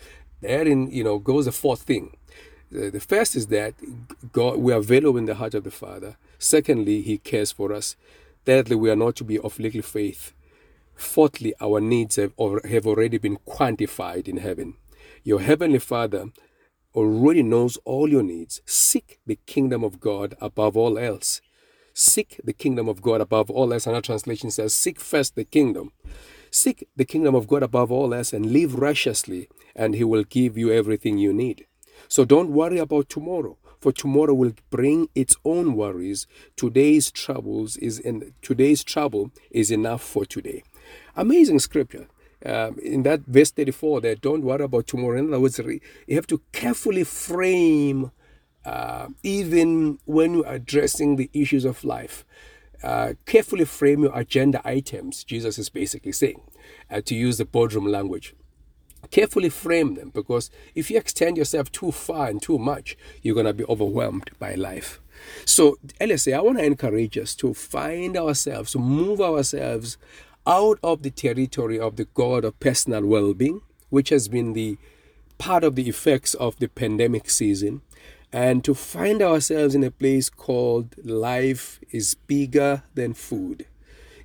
Therein, 0.40 0.90
you 0.90 1.04
know, 1.04 1.18
goes 1.18 1.44
the 1.44 1.52
fourth 1.52 1.82
thing. 1.82 2.16
The 2.70 3.00
first 3.00 3.36
is 3.36 3.48
that 3.48 3.74
God, 4.32 4.56
we 4.60 4.72
are 4.72 4.80
valuable 4.80 5.18
in 5.18 5.26
the 5.26 5.34
heart 5.34 5.52
of 5.52 5.64
the 5.64 5.70
Father. 5.70 6.16
Secondly, 6.38 7.02
He 7.02 7.18
cares 7.18 7.52
for 7.52 7.70
us. 7.70 7.96
Thirdly, 8.44 8.76
we 8.76 8.90
are 8.90 8.96
not 8.96 9.16
to 9.16 9.24
be 9.24 9.38
of 9.38 9.58
little 9.58 9.82
faith. 9.82 10.32
Fourthly, 10.94 11.54
our 11.60 11.80
needs 11.80 12.16
have, 12.16 12.32
have 12.70 12.86
already 12.86 13.18
been 13.18 13.38
quantified 13.46 14.28
in 14.28 14.36
heaven. 14.38 14.74
Your 15.22 15.40
heavenly 15.40 15.78
Father 15.78 16.26
already 16.94 17.42
knows 17.42 17.78
all 17.84 18.08
your 18.08 18.22
needs. 18.22 18.60
Seek 18.66 19.18
the 19.26 19.38
kingdom 19.46 19.82
of 19.82 20.00
God 20.00 20.36
above 20.40 20.76
all 20.76 20.98
else. 20.98 21.40
Seek 21.92 22.40
the 22.44 22.52
kingdom 22.52 22.88
of 22.88 23.02
God 23.02 23.20
above 23.20 23.50
all 23.50 23.72
else. 23.72 23.86
Another 23.86 24.02
translation 24.02 24.50
says, 24.50 24.74
Seek 24.74 25.00
first 25.00 25.34
the 25.34 25.44
kingdom. 25.44 25.92
Seek 26.50 26.86
the 26.96 27.04
kingdom 27.04 27.34
of 27.34 27.46
God 27.46 27.62
above 27.62 27.90
all 27.90 28.14
else 28.14 28.32
and 28.32 28.52
live 28.52 28.76
righteously, 28.76 29.48
and 29.74 29.94
He 29.94 30.04
will 30.04 30.24
give 30.24 30.58
you 30.58 30.72
everything 30.72 31.18
you 31.18 31.32
need. 31.32 31.66
So 32.08 32.24
don't 32.24 32.50
worry 32.50 32.78
about 32.78 33.08
tomorrow, 33.08 33.58
for 33.84 33.92
tomorrow 33.92 34.32
will 34.32 34.54
bring 34.70 35.10
its 35.14 35.36
own 35.44 35.76
worries. 35.76 36.26
Today's 36.56 37.10
troubles 37.10 37.76
is 37.76 37.98
in 37.98 38.32
today's 38.40 38.82
trouble 38.82 39.30
is 39.50 39.70
enough 39.70 40.00
for 40.00 40.24
today. 40.24 40.62
Amazing 41.14 41.58
scripture. 41.58 42.08
Um, 42.46 42.78
in 42.78 43.02
that 43.02 43.20
verse 43.26 43.50
34 43.50 44.00
there 44.00 44.14
don't 44.14 44.42
worry 44.42 44.64
about 44.64 44.86
tomorrow 44.86 45.18
in 45.18 45.28
other 45.28 45.40
words 45.40 45.58
you 45.58 46.14
have 46.14 46.26
to 46.28 46.40
carefully 46.52 47.04
frame 47.04 48.10
uh, 48.64 49.08
even 49.22 49.98
when 50.06 50.34
you're 50.34 50.46
addressing 50.46 51.16
the 51.16 51.28
issues 51.34 51.66
of 51.66 51.84
life, 51.84 52.24
uh, 52.82 53.12
carefully 53.26 53.66
frame 53.66 54.02
your 54.04 54.18
agenda 54.18 54.62
items, 54.64 55.24
Jesus 55.24 55.58
is 55.58 55.68
basically 55.68 56.12
saying, 56.12 56.40
uh, 56.90 57.02
to 57.02 57.14
use 57.14 57.36
the 57.36 57.44
boardroom 57.44 57.86
language. 57.86 58.34
Carefully 59.10 59.48
frame 59.48 59.94
them 59.94 60.10
because 60.10 60.50
if 60.74 60.90
you 60.90 60.98
extend 60.98 61.36
yourself 61.36 61.70
too 61.70 61.92
far 61.92 62.28
and 62.28 62.40
too 62.40 62.58
much, 62.58 62.96
you're 63.22 63.34
going 63.34 63.46
to 63.46 63.52
be 63.54 63.64
overwhelmed 63.64 64.30
by 64.38 64.54
life. 64.54 65.00
So, 65.44 65.78
LSA, 66.00 66.36
I 66.36 66.40
want 66.40 66.58
to 66.58 66.64
encourage 66.64 67.16
us 67.16 67.34
to 67.36 67.54
find 67.54 68.16
ourselves, 68.16 68.72
to 68.72 68.78
move 68.78 69.20
ourselves 69.20 69.96
out 70.46 70.78
of 70.82 71.02
the 71.02 71.10
territory 71.10 71.78
of 71.78 71.96
the 71.96 72.06
God 72.06 72.44
of 72.44 72.58
personal 72.60 73.06
well 73.06 73.32
being, 73.34 73.62
which 73.90 74.10
has 74.10 74.28
been 74.28 74.52
the 74.52 74.76
part 75.38 75.64
of 75.64 75.74
the 75.74 75.88
effects 75.88 76.34
of 76.34 76.58
the 76.58 76.68
pandemic 76.68 77.30
season, 77.30 77.82
and 78.32 78.64
to 78.64 78.74
find 78.74 79.22
ourselves 79.22 79.74
in 79.74 79.84
a 79.84 79.90
place 79.90 80.28
called 80.28 80.94
life 81.04 81.80
is 81.90 82.14
bigger 82.14 82.82
than 82.94 83.14
food. 83.14 83.66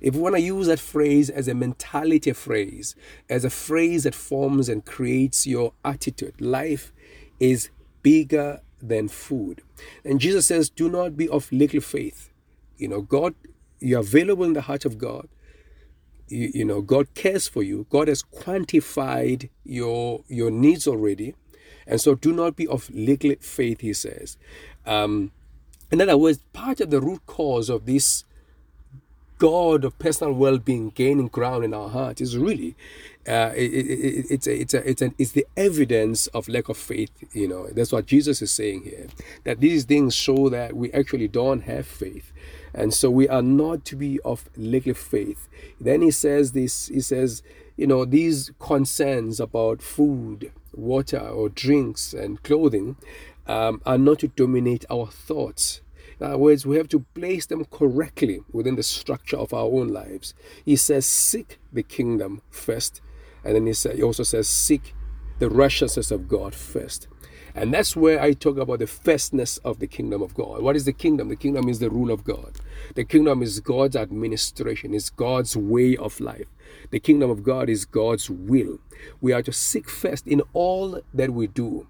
If 0.00 0.14
we 0.14 0.20
want 0.20 0.36
to 0.36 0.40
use 0.40 0.66
that 0.66 0.80
phrase 0.80 1.28
as 1.28 1.48
a 1.48 1.54
mentality 1.54 2.32
phrase, 2.32 2.94
as 3.28 3.44
a 3.44 3.50
phrase 3.50 4.04
that 4.04 4.14
forms 4.14 4.68
and 4.68 4.84
creates 4.84 5.46
your 5.46 5.72
attitude, 5.84 6.40
life 6.40 6.92
is 7.38 7.70
bigger 8.02 8.60
than 8.82 9.08
food. 9.08 9.62
And 10.04 10.20
Jesus 10.20 10.46
says, 10.46 10.70
Do 10.70 10.88
not 10.88 11.16
be 11.16 11.28
of 11.28 11.50
little 11.52 11.80
faith. 11.80 12.30
You 12.78 12.88
know, 12.88 13.02
God, 13.02 13.34
you're 13.78 14.00
available 14.00 14.44
in 14.44 14.54
the 14.54 14.62
heart 14.62 14.84
of 14.84 14.98
God. 14.98 15.28
You, 16.28 16.50
you 16.54 16.64
know, 16.64 16.80
God 16.80 17.14
cares 17.14 17.46
for 17.48 17.62
you. 17.62 17.86
God 17.90 18.08
has 18.08 18.22
quantified 18.22 19.50
your 19.64 20.24
your 20.28 20.50
needs 20.50 20.86
already. 20.86 21.34
And 21.86 22.00
so 22.00 22.14
do 22.14 22.32
not 22.32 22.56
be 22.56 22.66
of 22.68 22.88
little 22.90 23.34
faith, 23.40 23.80
he 23.80 23.92
says. 23.92 24.38
Um, 24.86 25.32
in 25.90 26.00
other 26.00 26.16
words, 26.16 26.38
part 26.52 26.80
of 26.80 26.90
the 26.90 27.00
root 27.00 27.26
cause 27.26 27.68
of 27.68 27.84
this 27.84 28.24
God 29.40 29.86
of 29.86 29.98
personal 29.98 30.34
well-being 30.34 30.90
gaining 30.90 31.28
ground 31.28 31.64
in 31.64 31.72
our 31.72 31.88
heart 31.88 32.20
is 32.20 32.36
really 32.36 32.76
uh, 33.26 33.52
it, 33.56 33.72
it, 33.72 34.26
it's 34.30 34.46
a, 34.46 34.60
it's 34.60 34.74
a, 34.74 34.88
it's 34.90 35.02
an, 35.02 35.14
it's 35.16 35.32
the 35.32 35.46
evidence 35.56 36.26
of 36.28 36.46
lack 36.46 36.68
of 36.68 36.76
faith. 36.76 37.10
You 37.32 37.48
know, 37.48 37.66
that's 37.68 37.90
what 37.90 38.04
Jesus 38.04 38.42
is 38.42 38.52
saying 38.52 38.82
here. 38.82 39.06
That 39.44 39.60
these 39.60 39.84
things 39.84 40.14
show 40.14 40.50
that 40.50 40.74
we 40.76 40.92
actually 40.92 41.28
don't 41.28 41.62
have 41.62 41.86
faith, 41.86 42.32
and 42.74 42.92
so 42.92 43.10
we 43.10 43.28
are 43.28 43.42
not 43.42 43.86
to 43.86 43.96
be 43.96 44.20
of 44.26 44.50
little 44.56 44.94
faith. 44.94 45.48
Then 45.80 46.02
he 46.02 46.10
says 46.10 46.52
this. 46.52 46.88
He 46.88 47.00
says, 47.00 47.42
you 47.76 47.86
know, 47.86 48.04
these 48.04 48.52
concerns 48.58 49.40
about 49.40 49.80
food, 49.80 50.52
water, 50.74 51.18
or 51.18 51.48
drinks 51.48 52.12
and 52.12 52.42
clothing 52.42 52.96
um, 53.46 53.80
are 53.86 53.98
not 53.98 54.18
to 54.18 54.28
dominate 54.28 54.84
our 54.90 55.06
thoughts. 55.06 55.80
In 56.20 56.26
other 56.26 56.38
words, 56.38 56.66
we 56.66 56.76
have 56.76 56.88
to 56.88 57.00
place 57.14 57.46
them 57.46 57.64
correctly 57.64 58.40
within 58.52 58.76
the 58.76 58.82
structure 58.82 59.38
of 59.38 59.54
our 59.54 59.64
own 59.64 59.88
lives. 59.88 60.34
He 60.64 60.76
says, 60.76 61.06
Seek 61.06 61.58
the 61.72 61.82
kingdom 61.82 62.42
first. 62.50 63.00
And 63.42 63.54
then 63.54 63.66
he, 63.66 63.72
said, 63.72 63.96
he 63.96 64.02
also 64.02 64.22
says, 64.22 64.46
Seek 64.46 64.94
the 65.38 65.48
righteousness 65.48 66.10
of 66.10 66.28
God 66.28 66.54
first. 66.54 67.08
And 67.54 67.72
that's 67.74 67.96
where 67.96 68.20
I 68.20 68.34
talk 68.34 68.58
about 68.58 68.78
the 68.78 68.86
firstness 68.86 69.56
of 69.58 69.80
the 69.80 69.86
kingdom 69.86 70.22
of 70.22 70.34
God. 70.34 70.62
What 70.62 70.76
is 70.76 70.84
the 70.84 70.92
kingdom? 70.92 71.28
The 71.28 71.36
kingdom 71.36 71.68
is 71.68 71.78
the 71.78 71.90
rule 71.90 72.10
of 72.10 72.22
God. 72.22 72.52
The 72.94 73.04
kingdom 73.04 73.42
is 73.42 73.58
God's 73.60 73.96
administration, 73.96 74.94
it's 74.94 75.10
God's 75.10 75.56
way 75.56 75.96
of 75.96 76.20
life. 76.20 76.46
The 76.90 77.00
kingdom 77.00 77.30
of 77.30 77.42
God 77.42 77.68
is 77.68 77.84
God's 77.84 78.30
will. 78.30 78.78
We 79.20 79.32
are 79.32 79.42
to 79.42 79.52
seek 79.52 79.88
first 79.88 80.26
in 80.26 80.42
all 80.52 81.00
that 81.14 81.30
we 81.32 81.46
do 81.46 81.88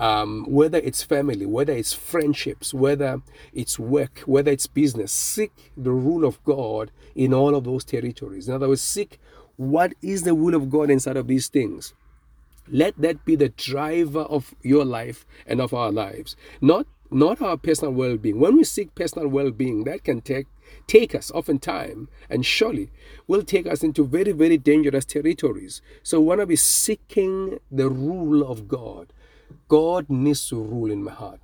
um, 0.00 0.46
whether 0.48 0.78
it's 0.78 1.02
family, 1.02 1.44
whether 1.44 1.74
it's 1.74 1.92
friendships, 1.92 2.72
whether 2.72 3.20
it's 3.52 3.78
work, 3.78 4.20
whether 4.20 4.50
it's 4.50 4.66
business, 4.66 5.12
seek 5.12 5.52
the 5.76 5.92
rule 5.92 6.24
of 6.24 6.42
God 6.42 6.90
in 7.14 7.34
all 7.34 7.54
of 7.54 7.64
those 7.64 7.84
territories. 7.84 8.48
In 8.48 8.54
other 8.54 8.68
words, 8.68 8.80
seek 8.80 9.20
what 9.56 9.92
is 10.00 10.22
the 10.22 10.34
will 10.34 10.54
of 10.54 10.70
God 10.70 10.88
inside 10.90 11.18
of 11.18 11.26
these 11.26 11.48
things. 11.48 11.92
Let 12.66 12.96
that 12.96 13.26
be 13.26 13.36
the 13.36 13.50
driver 13.50 14.20
of 14.22 14.54
your 14.62 14.86
life 14.86 15.26
and 15.46 15.60
of 15.60 15.74
our 15.74 15.92
lives, 15.92 16.34
not 16.60 16.86
not 17.12 17.42
our 17.42 17.56
personal 17.56 17.92
well-being. 17.92 18.38
When 18.38 18.56
we 18.56 18.62
seek 18.62 18.94
personal 18.94 19.26
well-being, 19.26 19.82
that 19.84 20.04
can 20.04 20.20
take 20.20 20.46
take 20.86 21.14
us 21.14 21.30
oftentimes 21.32 22.08
and 22.30 22.46
surely 22.46 22.88
will 23.26 23.42
take 23.42 23.66
us 23.66 23.82
into 23.82 24.06
very 24.06 24.32
very 24.32 24.56
dangerous 24.56 25.04
territories. 25.04 25.82
So 26.02 26.20
we 26.20 26.26
want 26.26 26.40
to 26.40 26.46
be 26.46 26.56
seeking 26.56 27.58
the 27.70 27.90
rule 27.90 28.48
of 28.48 28.66
God 28.66 29.12
God 29.68 30.08
needs 30.08 30.48
to 30.48 30.56
rule 30.56 30.90
in 30.90 31.02
my 31.02 31.12
heart. 31.12 31.40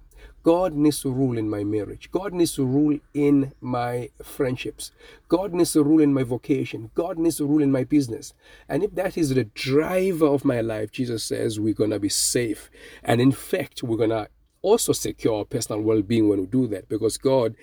God 0.46 0.74
needs 0.74 1.02
to 1.02 1.10
rule 1.10 1.36
in 1.36 1.50
my 1.50 1.64
marriage. 1.64 2.08
God 2.12 2.32
needs 2.32 2.54
to 2.54 2.64
rule 2.64 3.00
in 3.12 3.52
my 3.60 4.10
friendships. 4.22 4.92
God 5.28 5.52
needs 5.52 5.72
to 5.72 5.82
rule 5.82 6.00
in 6.00 6.14
my 6.14 6.22
vocation. 6.22 6.92
God 6.94 7.18
needs 7.18 7.38
to 7.38 7.46
rule 7.46 7.62
in 7.62 7.72
my 7.72 7.82
business. 7.82 8.32
And 8.68 8.84
if 8.84 8.94
that 8.94 9.18
is 9.18 9.30
the 9.30 9.42
driver 9.42 10.26
of 10.26 10.44
my 10.44 10.60
life, 10.60 10.92
Jesus 10.92 11.24
says 11.24 11.58
we're 11.58 11.74
going 11.74 11.90
to 11.90 11.98
be 11.98 12.08
safe. 12.08 12.70
And 13.02 13.20
in 13.20 13.32
fact, 13.32 13.82
we're 13.82 13.96
going 13.96 14.10
to 14.10 14.28
also 14.62 14.92
secure 14.92 15.38
our 15.38 15.44
personal 15.44 15.80
well 15.80 16.02
being 16.02 16.28
when 16.28 16.40
we 16.42 16.46
do 16.46 16.68
that 16.68 16.88
because 16.88 17.18
God, 17.18 17.56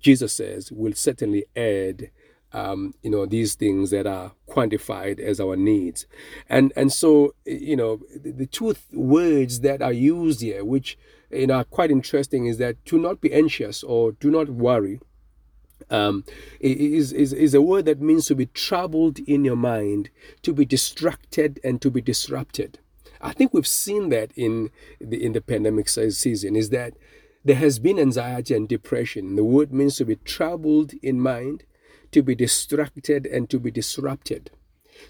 Jesus 0.00 0.32
says, 0.32 0.72
will 0.72 0.94
certainly 0.94 1.44
add 1.54 2.10
um, 2.52 2.94
you 3.02 3.10
know 3.10 3.26
these 3.26 3.54
things 3.54 3.90
that 3.90 4.06
are 4.06 4.32
quantified 4.48 5.18
as 5.18 5.40
our 5.40 5.56
needs 5.56 6.06
and 6.48 6.72
and 6.76 6.92
so 6.92 7.34
you 7.44 7.76
know 7.76 8.00
the, 8.14 8.46
two 8.46 8.74
th- 8.74 8.84
words 8.92 9.60
that 9.60 9.80
are 9.80 9.92
used 9.92 10.40
here 10.40 10.64
which 10.64 10.98
you 11.30 11.46
know 11.46 11.54
are 11.54 11.64
quite 11.64 11.90
interesting 11.90 12.46
is 12.46 12.58
that 12.58 12.84
to 12.84 12.98
not 12.98 13.20
be 13.20 13.32
anxious 13.32 13.82
or 13.82 14.12
do 14.12 14.30
not 14.30 14.48
worry 14.48 15.00
um, 15.90 16.24
is, 16.60 17.12
is, 17.12 17.32
is 17.32 17.54
a 17.54 17.60
word 17.60 17.84
that 17.86 18.00
means 18.00 18.26
to 18.26 18.34
be 18.34 18.46
troubled 18.46 19.18
in 19.20 19.44
your 19.44 19.56
mind, 19.56 20.10
to 20.42 20.52
be 20.52 20.64
distracted 20.64 21.60
and 21.64 21.82
to 21.82 21.90
be 21.90 22.00
disrupted. 22.00 22.78
I 23.20 23.32
think 23.32 23.52
we've 23.52 23.66
seen 23.66 24.08
that 24.08 24.32
in 24.36 24.70
the 25.00 25.22
in 25.22 25.32
the 25.32 25.40
pandemic 25.40 25.88
season. 25.88 26.56
Is 26.56 26.70
that 26.70 26.94
there 27.44 27.56
has 27.56 27.78
been 27.78 27.98
anxiety 27.98 28.54
and 28.54 28.68
depression. 28.68 29.36
The 29.36 29.44
word 29.44 29.72
means 29.72 29.96
to 29.96 30.04
be 30.04 30.16
troubled 30.16 30.92
in 31.02 31.20
mind, 31.20 31.64
to 32.12 32.22
be 32.22 32.34
distracted 32.34 33.26
and 33.26 33.50
to 33.50 33.58
be 33.58 33.70
disrupted. 33.70 34.50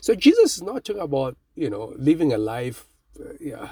So 0.00 0.14
Jesus 0.14 0.56
is 0.56 0.62
not 0.62 0.84
talking 0.84 1.02
about, 1.02 1.36
you 1.54 1.68
know, 1.68 1.92
living 1.96 2.32
a 2.32 2.38
life, 2.38 2.86
uh, 3.20 3.34
yeah, 3.40 3.68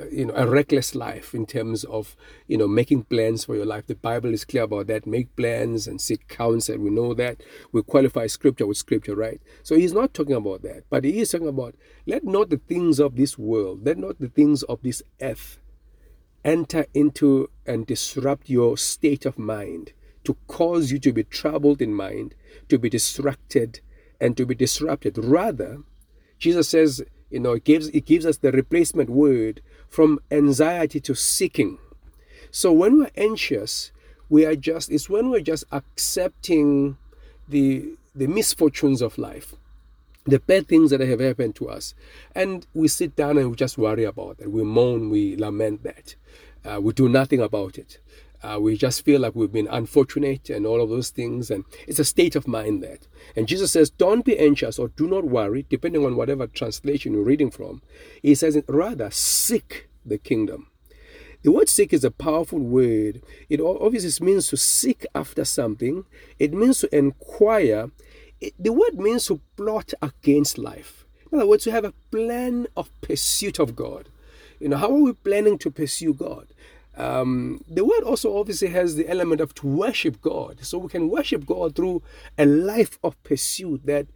uh, 0.00 0.06
you 0.10 0.24
know, 0.26 0.34
a 0.34 0.46
reckless 0.46 0.94
life 0.94 1.34
in 1.34 1.46
terms 1.46 1.84
of, 1.84 2.16
you 2.46 2.56
know, 2.56 2.66
making 2.66 3.04
plans 3.04 3.44
for 3.44 3.54
your 3.54 3.66
life. 3.66 3.86
The 3.86 3.94
Bible 3.94 4.32
is 4.32 4.44
clear 4.44 4.62
about 4.62 4.86
that. 4.86 5.06
Make 5.06 5.36
plans 5.36 5.86
and 5.86 6.00
seek 6.00 6.28
counsel. 6.28 6.78
We 6.78 6.90
know 6.90 7.14
that. 7.14 7.42
We 7.72 7.82
qualify 7.82 8.26
scripture 8.26 8.66
with 8.66 8.78
scripture, 8.78 9.14
right? 9.14 9.40
So 9.62 9.76
he's 9.76 9.92
not 9.92 10.14
talking 10.14 10.34
about 10.34 10.62
that. 10.62 10.84
But 10.88 11.04
he 11.04 11.20
is 11.20 11.30
talking 11.30 11.48
about 11.48 11.74
let 12.06 12.24
not 12.24 12.50
the 12.50 12.56
things 12.56 12.98
of 12.98 13.16
this 13.16 13.36
world, 13.38 13.84
let 13.84 13.98
not 13.98 14.18
the 14.18 14.28
things 14.28 14.62
of 14.64 14.82
this 14.82 15.02
earth 15.20 15.58
enter 16.44 16.86
into 16.94 17.50
and 17.66 17.86
disrupt 17.86 18.48
your 18.48 18.76
state 18.76 19.26
of 19.26 19.38
mind 19.38 19.92
to 20.24 20.36
cause 20.46 20.90
you 20.92 20.98
to 21.00 21.12
be 21.12 21.24
troubled 21.24 21.82
in 21.82 21.94
mind, 21.94 22.34
to 22.68 22.78
be 22.78 22.88
distracted, 22.88 23.80
and 24.20 24.36
to 24.36 24.46
be 24.46 24.54
disrupted. 24.54 25.18
Rather, 25.18 25.78
Jesus 26.38 26.68
says, 26.68 27.02
you 27.30 27.40
know, 27.40 27.52
it 27.52 27.64
gives 27.64 27.88
it 27.88 28.04
gives 28.04 28.26
us 28.26 28.36
the 28.38 28.52
replacement 28.52 29.10
word 29.10 29.62
from 29.88 30.20
anxiety 30.30 31.00
to 31.00 31.14
seeking. 31.14 31.78
So 32.50 32.72
when 32.72 32.98
we're 32.98 33.10
anxious, 33.16 33.90
we 34.28 34.44
are 34.44 34.54
just 34.54 34.90
it's 34.90 35.08
when 35.08 35.30
we're 35.30 35.40
just 35.40 35.64
accepting 35.72 36.98
the 37.48 37.96
the 38.14 38.26
misfortunes 38.26 39.00
of 39.00 39.16
life, 39.16 39.54
the 40.26 40.38
bad 40.38 40.68
things 40.68 40.90
that 40.90 41.00
have 41.00 41.20
happened 41.20 41.54
to 41.56 41.68
us, 41.68 41.94
and 42.34 42.66
we 42.74 42.88
sit 42.88 43.16
down 43.16 43.38
and 43.38 43.50
we 43.50 43.56
just 43.56 43.78
worry 43.78 44.04
about 44.04 44.36
it. 44.38 44.50
We 44.52 44.62
moan, 44.62 45.08
we 45.10 45.36
lament 45.36 45.82
that. 45.82 46.14
Uh, 46.64 46.80
we 46.80 46.92
do 46.92 47.08
nothing 47.08 47.40
about 47.40 47.78
it. 47.78 47.98
Uh, 48.42 48.58
we 48.60 48.76
just 48.76 49.04
feel 49.04 49.20
like 49.20 49.36
we've 49.36 49.52
been 49.52 49.68
unfortunate 49.70 50.50
and 50.50 50.66
all 50.66 50.82
of 50.82 50.90
those 50.90 51.10
things. 51.10 51.50
And 51.50 51.64
it's 51.86 52.00
a 52.00 52.04
state 52.04 52.34
of 52.34 52.48
mind 52.48 52.82
that. 52.82 53.06
And 53.36 53.46
Jesus 53.46 53.70
says, 53.70 53.90
don't 53.90 54.24
be 54.24 54.38
anxious 54.38 54.78
or 54.78 54.88
do 54.88 55.06
not 55.06 55.24
worry, 55.24 55.64
depending 55.68 56.04
on 56.04 56.16
whatever 56.16 56.46
translation 56.46 57.12
you're 57.12 57.22
reading 57.22 57.50
from. 57.50 57.82
He 58.20 58.34
says, 58.34 58.60
rather 58.66 59.10
seek 59.10 59.88
the 60.04 60.18
kingdom. 60.18 60.68
The 61.42 61.52
word 61.52 61.68
seek 61.68 61.92
is 61.92 62.04
a 62.04 62.10
powerful 62.10 62.60
word. 62.60 63.22
It 63.48 63.60
obviously 63.60 64.24
means 64.24 64.48
to 64.48 64.56
seek 64.56 65.06
after 65.14 65.44
something, 65.44 66.04
it 66.38 66.52
means 66.52 66.80
to 66.80 66.96
inquire. 66.96 67.90
It, 68.40 68.54
the 68.58 68.72
word 68.72 68.94
means 68.94 69.26
to 69.26 69.40
plot 69.56 69.92
against 70.00 70.58
life. 70.58 71.04
In 71.30 71.38
other 71.38 71.48
words, 71.48 71.64
to 71.64 71.72
have 71.72 71.84
a 71.84 71.94
plan 72.10 72.66
of 72.76 72.90
pursuit 73.00 73.58
of 73.58 73.74
God. 73.74 74.08
You 74.60 74.68
know, 74.68 74.76
how 74.76 74.90
are 74.90 75.02
we 75.02 75.12
planning 75.12 75.58
to 75.58 75.70
pursue 75.70 76.14
God? 76.14 76.48
Um, 76.96 77.64
the 77.68 77.84
word 77.84 78.02
also 78.02 78.38
obviously 78.38 78.68
has 78.68 78.96
the 78.96 79.08
element 79.08 79.40
of 79.40 79.54
to 79.56 79.66
worship 79.66 80.20
God. 80.20 80.64
So 80.64 80.78
we 80.78 80.88
can 80.88 81.08
worship 81.08 81.46
God 81.46 81.74
through 81.74 82.02
a 82.36 82.44
life 82.44 82.98
of 83.02 83.22
pursuit 83.22 83.86
that 83.86 84.06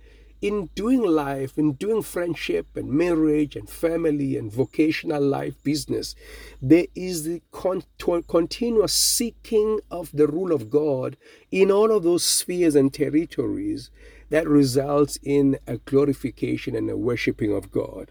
in 0.42 0.68
doing 0.74 1.02
life, 1.02 1.56
in 1.56 1.72
doing 1.72 2.02
friendship 2.02 2.76
and 2.76 2.90
marriage 2.90 3.56
and 3.56 3.68
family 3.68 4.36
and 4.36 4.52
vocational 4.52 5.22
life, 5.22 5.62
business, 5.62 6.14
there 6.60 6.86
is 6.94 7.24
the 7.24 7.42
con- 7.50 7.82
continuous 8.28 8.92
seeking 8.92 9.80
of 9.90 10.10
the 10.12 10.26
rule 10.26 10.52
of 10.52 10.68
God 10.68 11.16
in 11.50 11.70
all 11.70 11.90
of 11.90 12.02
those 12.02 12.22
spheres 12.22 12.74
and 12.74 12.92
territories 12.92 13.90
that 14.28 14.46
results 14.46 15.18
in 15.22 15.58
a 15.66 15.78
glorification 15.78 16.74
and 16.76 16.90
a 16.90 16.96
worshiping 16.96 17.54
of 17.54 17.70
God. 17.70 18.10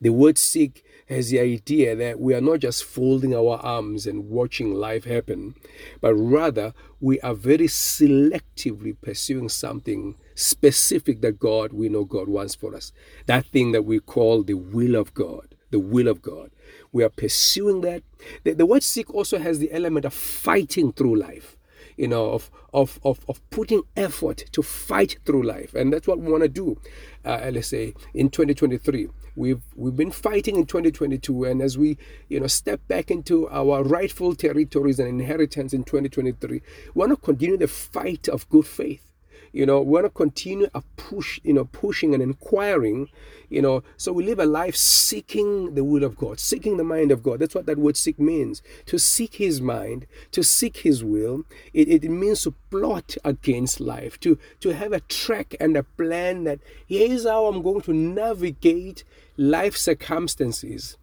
The 0.00 0.10
word 0.10 0.38
seek 0.38 0.84
has 1.08 1.30
the 1.30 1.40
idea 1.40 1.94
that 1.94 2.20
we 2.20 2.34
are 2.34 2.40
not 2.40 2.60
just 2.60 2.84
folding 2.84 3.34
our 3.34 3.58
arms 3.58 4.06
and 4.06 4.28
watching 4.28 4.74
life 4.74 5.04
happen, 5.04 5.54
but 6.00 6.14
rather 6.14 6.72
we 7.00 7.20
are 7.20 7.34
very 7.34 7.66
selectively 7.66 8.96
pursuing 9.00 9.48
something 9.48 10.16
specific 10.34 11.20
that 11.20 11.38
God, 11.38 11.72
we 11.72 11.88
know 11.88 12.04
God 12.04 12.28
wants 12.28 12.54
for 12.54 12.74
us. 12.74 12.92
That 13.26 13.46
thing 13.46 13.72
that 13.72 13.82
we 13.82 14.00
call 14.00 14.42
the 14.42 14.54
will 14.54 14.94
of 14.94 15.12
God. 15.14 15.54
The 15.70 15.80
will 15.80 16.08
of 16.08 16.22
God. 16.22 16.50
We 16.92 17.02
are 17.02 17.08
pursuing 17.08 17.80
that. 17.82 18.02
The, 18.44 18.52
the 18.52 18.66
word 18.66 18.82
seek 18.82 19.12
also 19.12 19.38
has 19.38 19.58
the 19.58 19.72
element 19.72 20.04
of 20.04 20.14
fighting 20.14 20.92
through 20.92 21.16
life 21.16 21.56
you 21.96 22.08
know, 22.08 22.30
of, 22.30 22.50
of, 22.72 22.98
of, 23.04 23.20
of 23.28 23.50
putting 23.50 23.82
effort 23.96 24.44
to 24.52 24.62
fight 24.62 25.18
through 25.24 25.42
life. 25.42 25.74
And 25.74 25.92
that's 25.92 26.06
what 26.06 26.18
we 26.18 26.30
want 26.30 26.42
to 26.42 26.48
do, 26.48 26.78
uh, 27.24 27.50
let's 27.52 27.68
say, 27.68 27.94
in 28.14 28.30
2023. 28.30 29.08
We've, 29.34 29.62
we've 29.74 29.96
been 29.96 30.10
fighting 30.10 30.56
in 30.56 30.66
2022. 30.66 31.44
And 31.44 31.62
as 31.62 31.78
we, 31.78 31.98
you 32.28 32.40
know, 32.40 32.46
step 32.46 32.86
back 32.88 33.10
into 33.10 33.48
our 33.48 33.82
rightful 33.82 34.34
territories 34.34 34.98
and 34.98 35.08
inheritance 35.08 35.72
in 35.72 35.84
2023, 35.84 36.50
we 36.50 36.62
want 36.94 37.10
to 37.10 37.16
continue 37.16 37.56
the 37.56 37.68
fight 37.68 38.28
of 38.28 38.48
good 38.48 38.66
faith 38.66 39.11
You 39.52 39.66
know, 39.66 39.82
we 39.82 39.92
want 39.92 40.06
to 40.06 40.10
continue 40.10 40.68
a 40.74 40.82
push, 40.96 41.38
you 41.44 41.52
know, 41.52 41.66
pushing 41.66 42.14
and 42.14 42.22
inquiring, 42.22 43.10
you 43.50 43.60
know. 43.60 43.82
So 43.98 44.10
we 44.10 44.24
live 44.24 44.38
a 44.38 44.46
life 44.46 44.74
seeking 44.74 45.74
the 45.74 45.84
will 45.84 46.04
of 46.04 46.16
God, 46.16 46.40
seeking 46.40 46.78
the 46.78 46.84
mind 46.84 47.12
of 47.12 47.22
God. 47.22 47.38
That's 47.38 47.54
what 47.54 47.66
that 47.66 47.78
word 47.78 47.98
seek 47.98 48.18
means. 48.18 48.62
To 48.86 48.98
seek 48.98 49.34
his 49.34 49.60
mind, 49.60 50.06
to 50.30 50.42
seek 50.42 50.78
his 50.78 51.04
will. 51.04 51.44
It, 51.74 51.88
it 51.88 52.10
means 52.10 52.42
to 52.42 52.54
plot 52.70 53.16
against 53.24 53.78
life, 53.78 54.18
to, 54.20 54.38
to 54.60 54.70
have 54.70 54.92
a 54.92 55.00
track 55.00 55.54
and 55.60 55.76
a 55.76 55.82
plan 55.82 56.44
that 56.44 56.60
here's 56.86 57.26
how 57.26 57.44
I'm 57.44 57.60
going 57.60 57.82
to 57.82 57.92
navigate 57.92 59.04
life 59.36 59.76
circumstances 59.76 60.96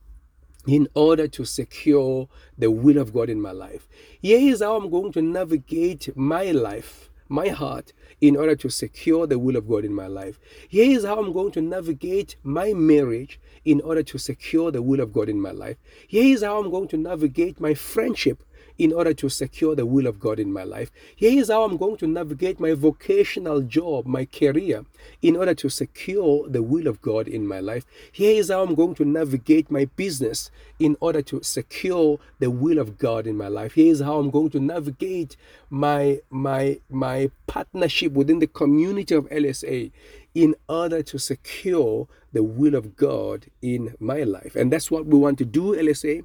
in 0.68 0.88
order 0.94 1.27
to 1.27 1.46
secure 1.46 2.27
the 2.58 2.72
will 2.72 2.98
of 2.98 3.13
God 3.13 3.29
in 3.29 3.41
my 3.41 3.51
life. 3.51 3.88
Here 4.22 4.39
is 4.39 4.62
how 4.62 4.75
I'm 4.75 4.89
going 4.89 5.12
to 5.13 5.22
navigate 5.22 6.15
my 6.18 6.51
life, 6.51 7.10
my 7.27 7.50
heart, 7.50 7.94
in 8.21 8.35
order 8.35 8.55
to 8.55 8.69
secure 8.69 9.25
the 9.27 9.39
will 9.39 9.55
of 9.55 9.67
God 9.67 9.85
in 9.85 9.93
my 9.93 10.07
life. 10.07 10.39
Here 10.67 10.89
is 10.97 11.05
how 11.05 11.19
I'm 11.19 11.33
going 11.33 11.51
to 11.53 11.61
navigate 11.61 12.35
my 12.43 12.73
marriage 12.73 13.39
in 13.65 13.81
order 13.81 14.03
to 14.03 14.17
secure 14.17 14.71
the 14.71 14.81
will 14.81 14.99
of 14.99 15.13
God 15.13 15.29
in 15.29 15.39
my 15.39 15.51
life. 15.51 15.77
Here 16.07 16.35
is 16.35 16.43
how 16.43 16.59
I'm 16.59 16.69
going 16.69 16.88
to 16.89 16.97
navigate 16.97 17.59
my 17.59 17.73
friendship 17.73 18.43
in 18.79 18.93
order 18.93 19.13
to 19.13 19.29
secure 19.29 19.75
the 19.75 19.86
will 19.86 20.07
of 20.07 20.19
God 20.19 20.39
in 20.39 20.51
my 20.51 20.63
life. 20.63 20.89
Here 21.15 21.38
is 21.39 21.50
how 21.50 21.63
I'm 21.63 21.77
going 21.77 21.98
to 21.98 22.07
navigate 22.07 22.59
my 22.59 22.74
vocational 22.74 23.62
job, 23.62 24.05
my 24.07 24.25
career, 24.25 24.86
in 25.21 25.36
order 25.36 25.53
to 25.55 25.69
secure 25.69 26.48
the 26.48 26.63
will 26.63 26.88
of 26.88 27.01
God 27.01 27.27
in 27.27 27.45
my 27.45 27.59
life. 27.59 27.86
Here 28.12 28.39
is 28.39 28.50
how 28.50 28.63
I'm 28.63 28.75
going 28.75 28.95
to 28.95 29.05
navigate 29.05 29.69
my 29.69 29.86
business 29.86 30.50
in 30.79 30.95
order 31.01 31.21
to 31.24 31.43
secure 31.43 32.19
the 32.39 32.50
will 32.50 32.79
of 32.79 32.98
God 32.98 33.27
in 33.27 33.36
my 33.36 33.50
life. 33.50 33.74
Here 33.74 33.91
is 33.91 34.00
how 34.00 34.17
I'm 34.17 34.31
going 34.31 34.50
to 34.51 34.59
navigate 34.59 35.36
my 35.69 36.21
my 36.29 36.79
my 36.89 37.29
partnership 37.48 38.13
within 38.13 38.39
the 38.39 38.48
community 38.48 39.13
of 39.13 39.25
LSA 39.29 39.91
in 40.33 40.55
order 40.69 41.03
to 41.03 41.17
secure 41.17 42.07
the 42.31 42.43
will 42.43 42.75
of 42.75 42.95
God 42.95 43.48
in 43.62 43.95
my 44.00 44.24
life. 44.24 44.55
And 44.55 44.71
that's 44.71 44.91
what 44.91 45.05
we 45.05 45.17
want 45.17 45.38
to 45.39 45.45
do, 45.45 45.75
LSA. 45.75 46.24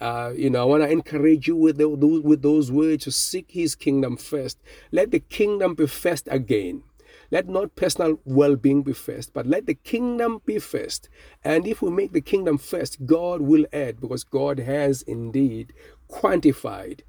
Uh, 0.00 0.32
you 0.36 0.50
know, 0.50 0.62
I 0.62 0.64
want 0.64 0.82
to 0.82 0.90
encourage 0.90 1.46
you 1.46 1.56
with, 1.56 1.78
the, 1.78 1.88
with 1.88 2.42
those 2.42 2.70
words 2.70 3.04
to 3.04 3.10
seek 3.10 3.50
His 3.50 3.74
kingdom 3.74 4.16
first. 4.16 4.58
Let 4.90 5.10
the 5.10 5.20
kingdom 5.20 5.74
be 5.74 5.86
first 5.86 6.28
again. 6.30 6.82
Let 7.30 7.48
not 7.48 7.74
personal 7.74 8.20
well 8.24 8.54
being 8.56 8.82
be 8.82 8.92
first, 8.92 9.32
but 9.32 9.46
let 9.46 9.66
the 9.66 9.74
kingdom 9.74 10.40
be 10.44 10.58
first. 10.58 11.08
And 11.42 11.66
if 11.66 11.82
we 11.82 11.90
make 11.90 12.12
the 12.12 12.20
kingdom 12.20 12.58
first, 12.58 13.06
God 13.06 13.40
will 13.40 13.66
add 13.72 14.00
because 14.00 14.24
God 14.24 14.58
has 14.60 15.02
indeed 15.02 15.72
quantified 16.08 17.00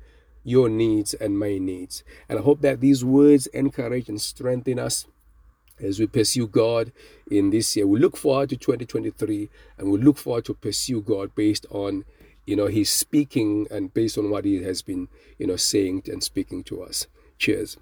your 0.43 0.69
needs 0.69 1.13
and 1.13 1.37
my 1.37 1.57
needs. 1.57 2.03
And 2.29 2.39
I 2.39 2.41
hope 2.41 2.61
that 2.61 2.79
these 2.79 3.03
words 3.03 3.47
encourage 3.47 4.07
and 4.07 4.21
strengthen 4.21 4.79
us 4.79 5.05
as 5.79 5.99
we 5.99 6.07
pursue 6.07 6.47
God 6.47 6.91
in 7.29 7.49
this 7.49 7.75
year. 7.75 7.85
We 7.85 7.99
look 7.99 8.15
forward 8.15 8.49
to 8.49 8.57
2023 8.57 9.49
and 9.77 9.91
we 9.91 9.97
look 9.97 10.17
forward 10.17 10.45
to 10.45 10.53
pursue 10.53 11.01
God 11.01 11.35
based 11.35 11.65
on 11.69 12.05
you 12.45 12.55
know, 12.55 12.67
he's 12.67 12.89
speaking 12.89 13.67
and 13.71 13.93
based 13.93 14.17
on 14.17 14.29
what 14.29 14.45
he 14.45 14.63
has 14.63 14.81
been, 14.81 15.07
you 15.37 15.47
know, 15.47 15.55
saying 15.55 16.03
and 16.07 16.23
speaking 16.23 16.63
to 16.65 16.81
us. 16.83 17.07
Cheers. 17.37 17.77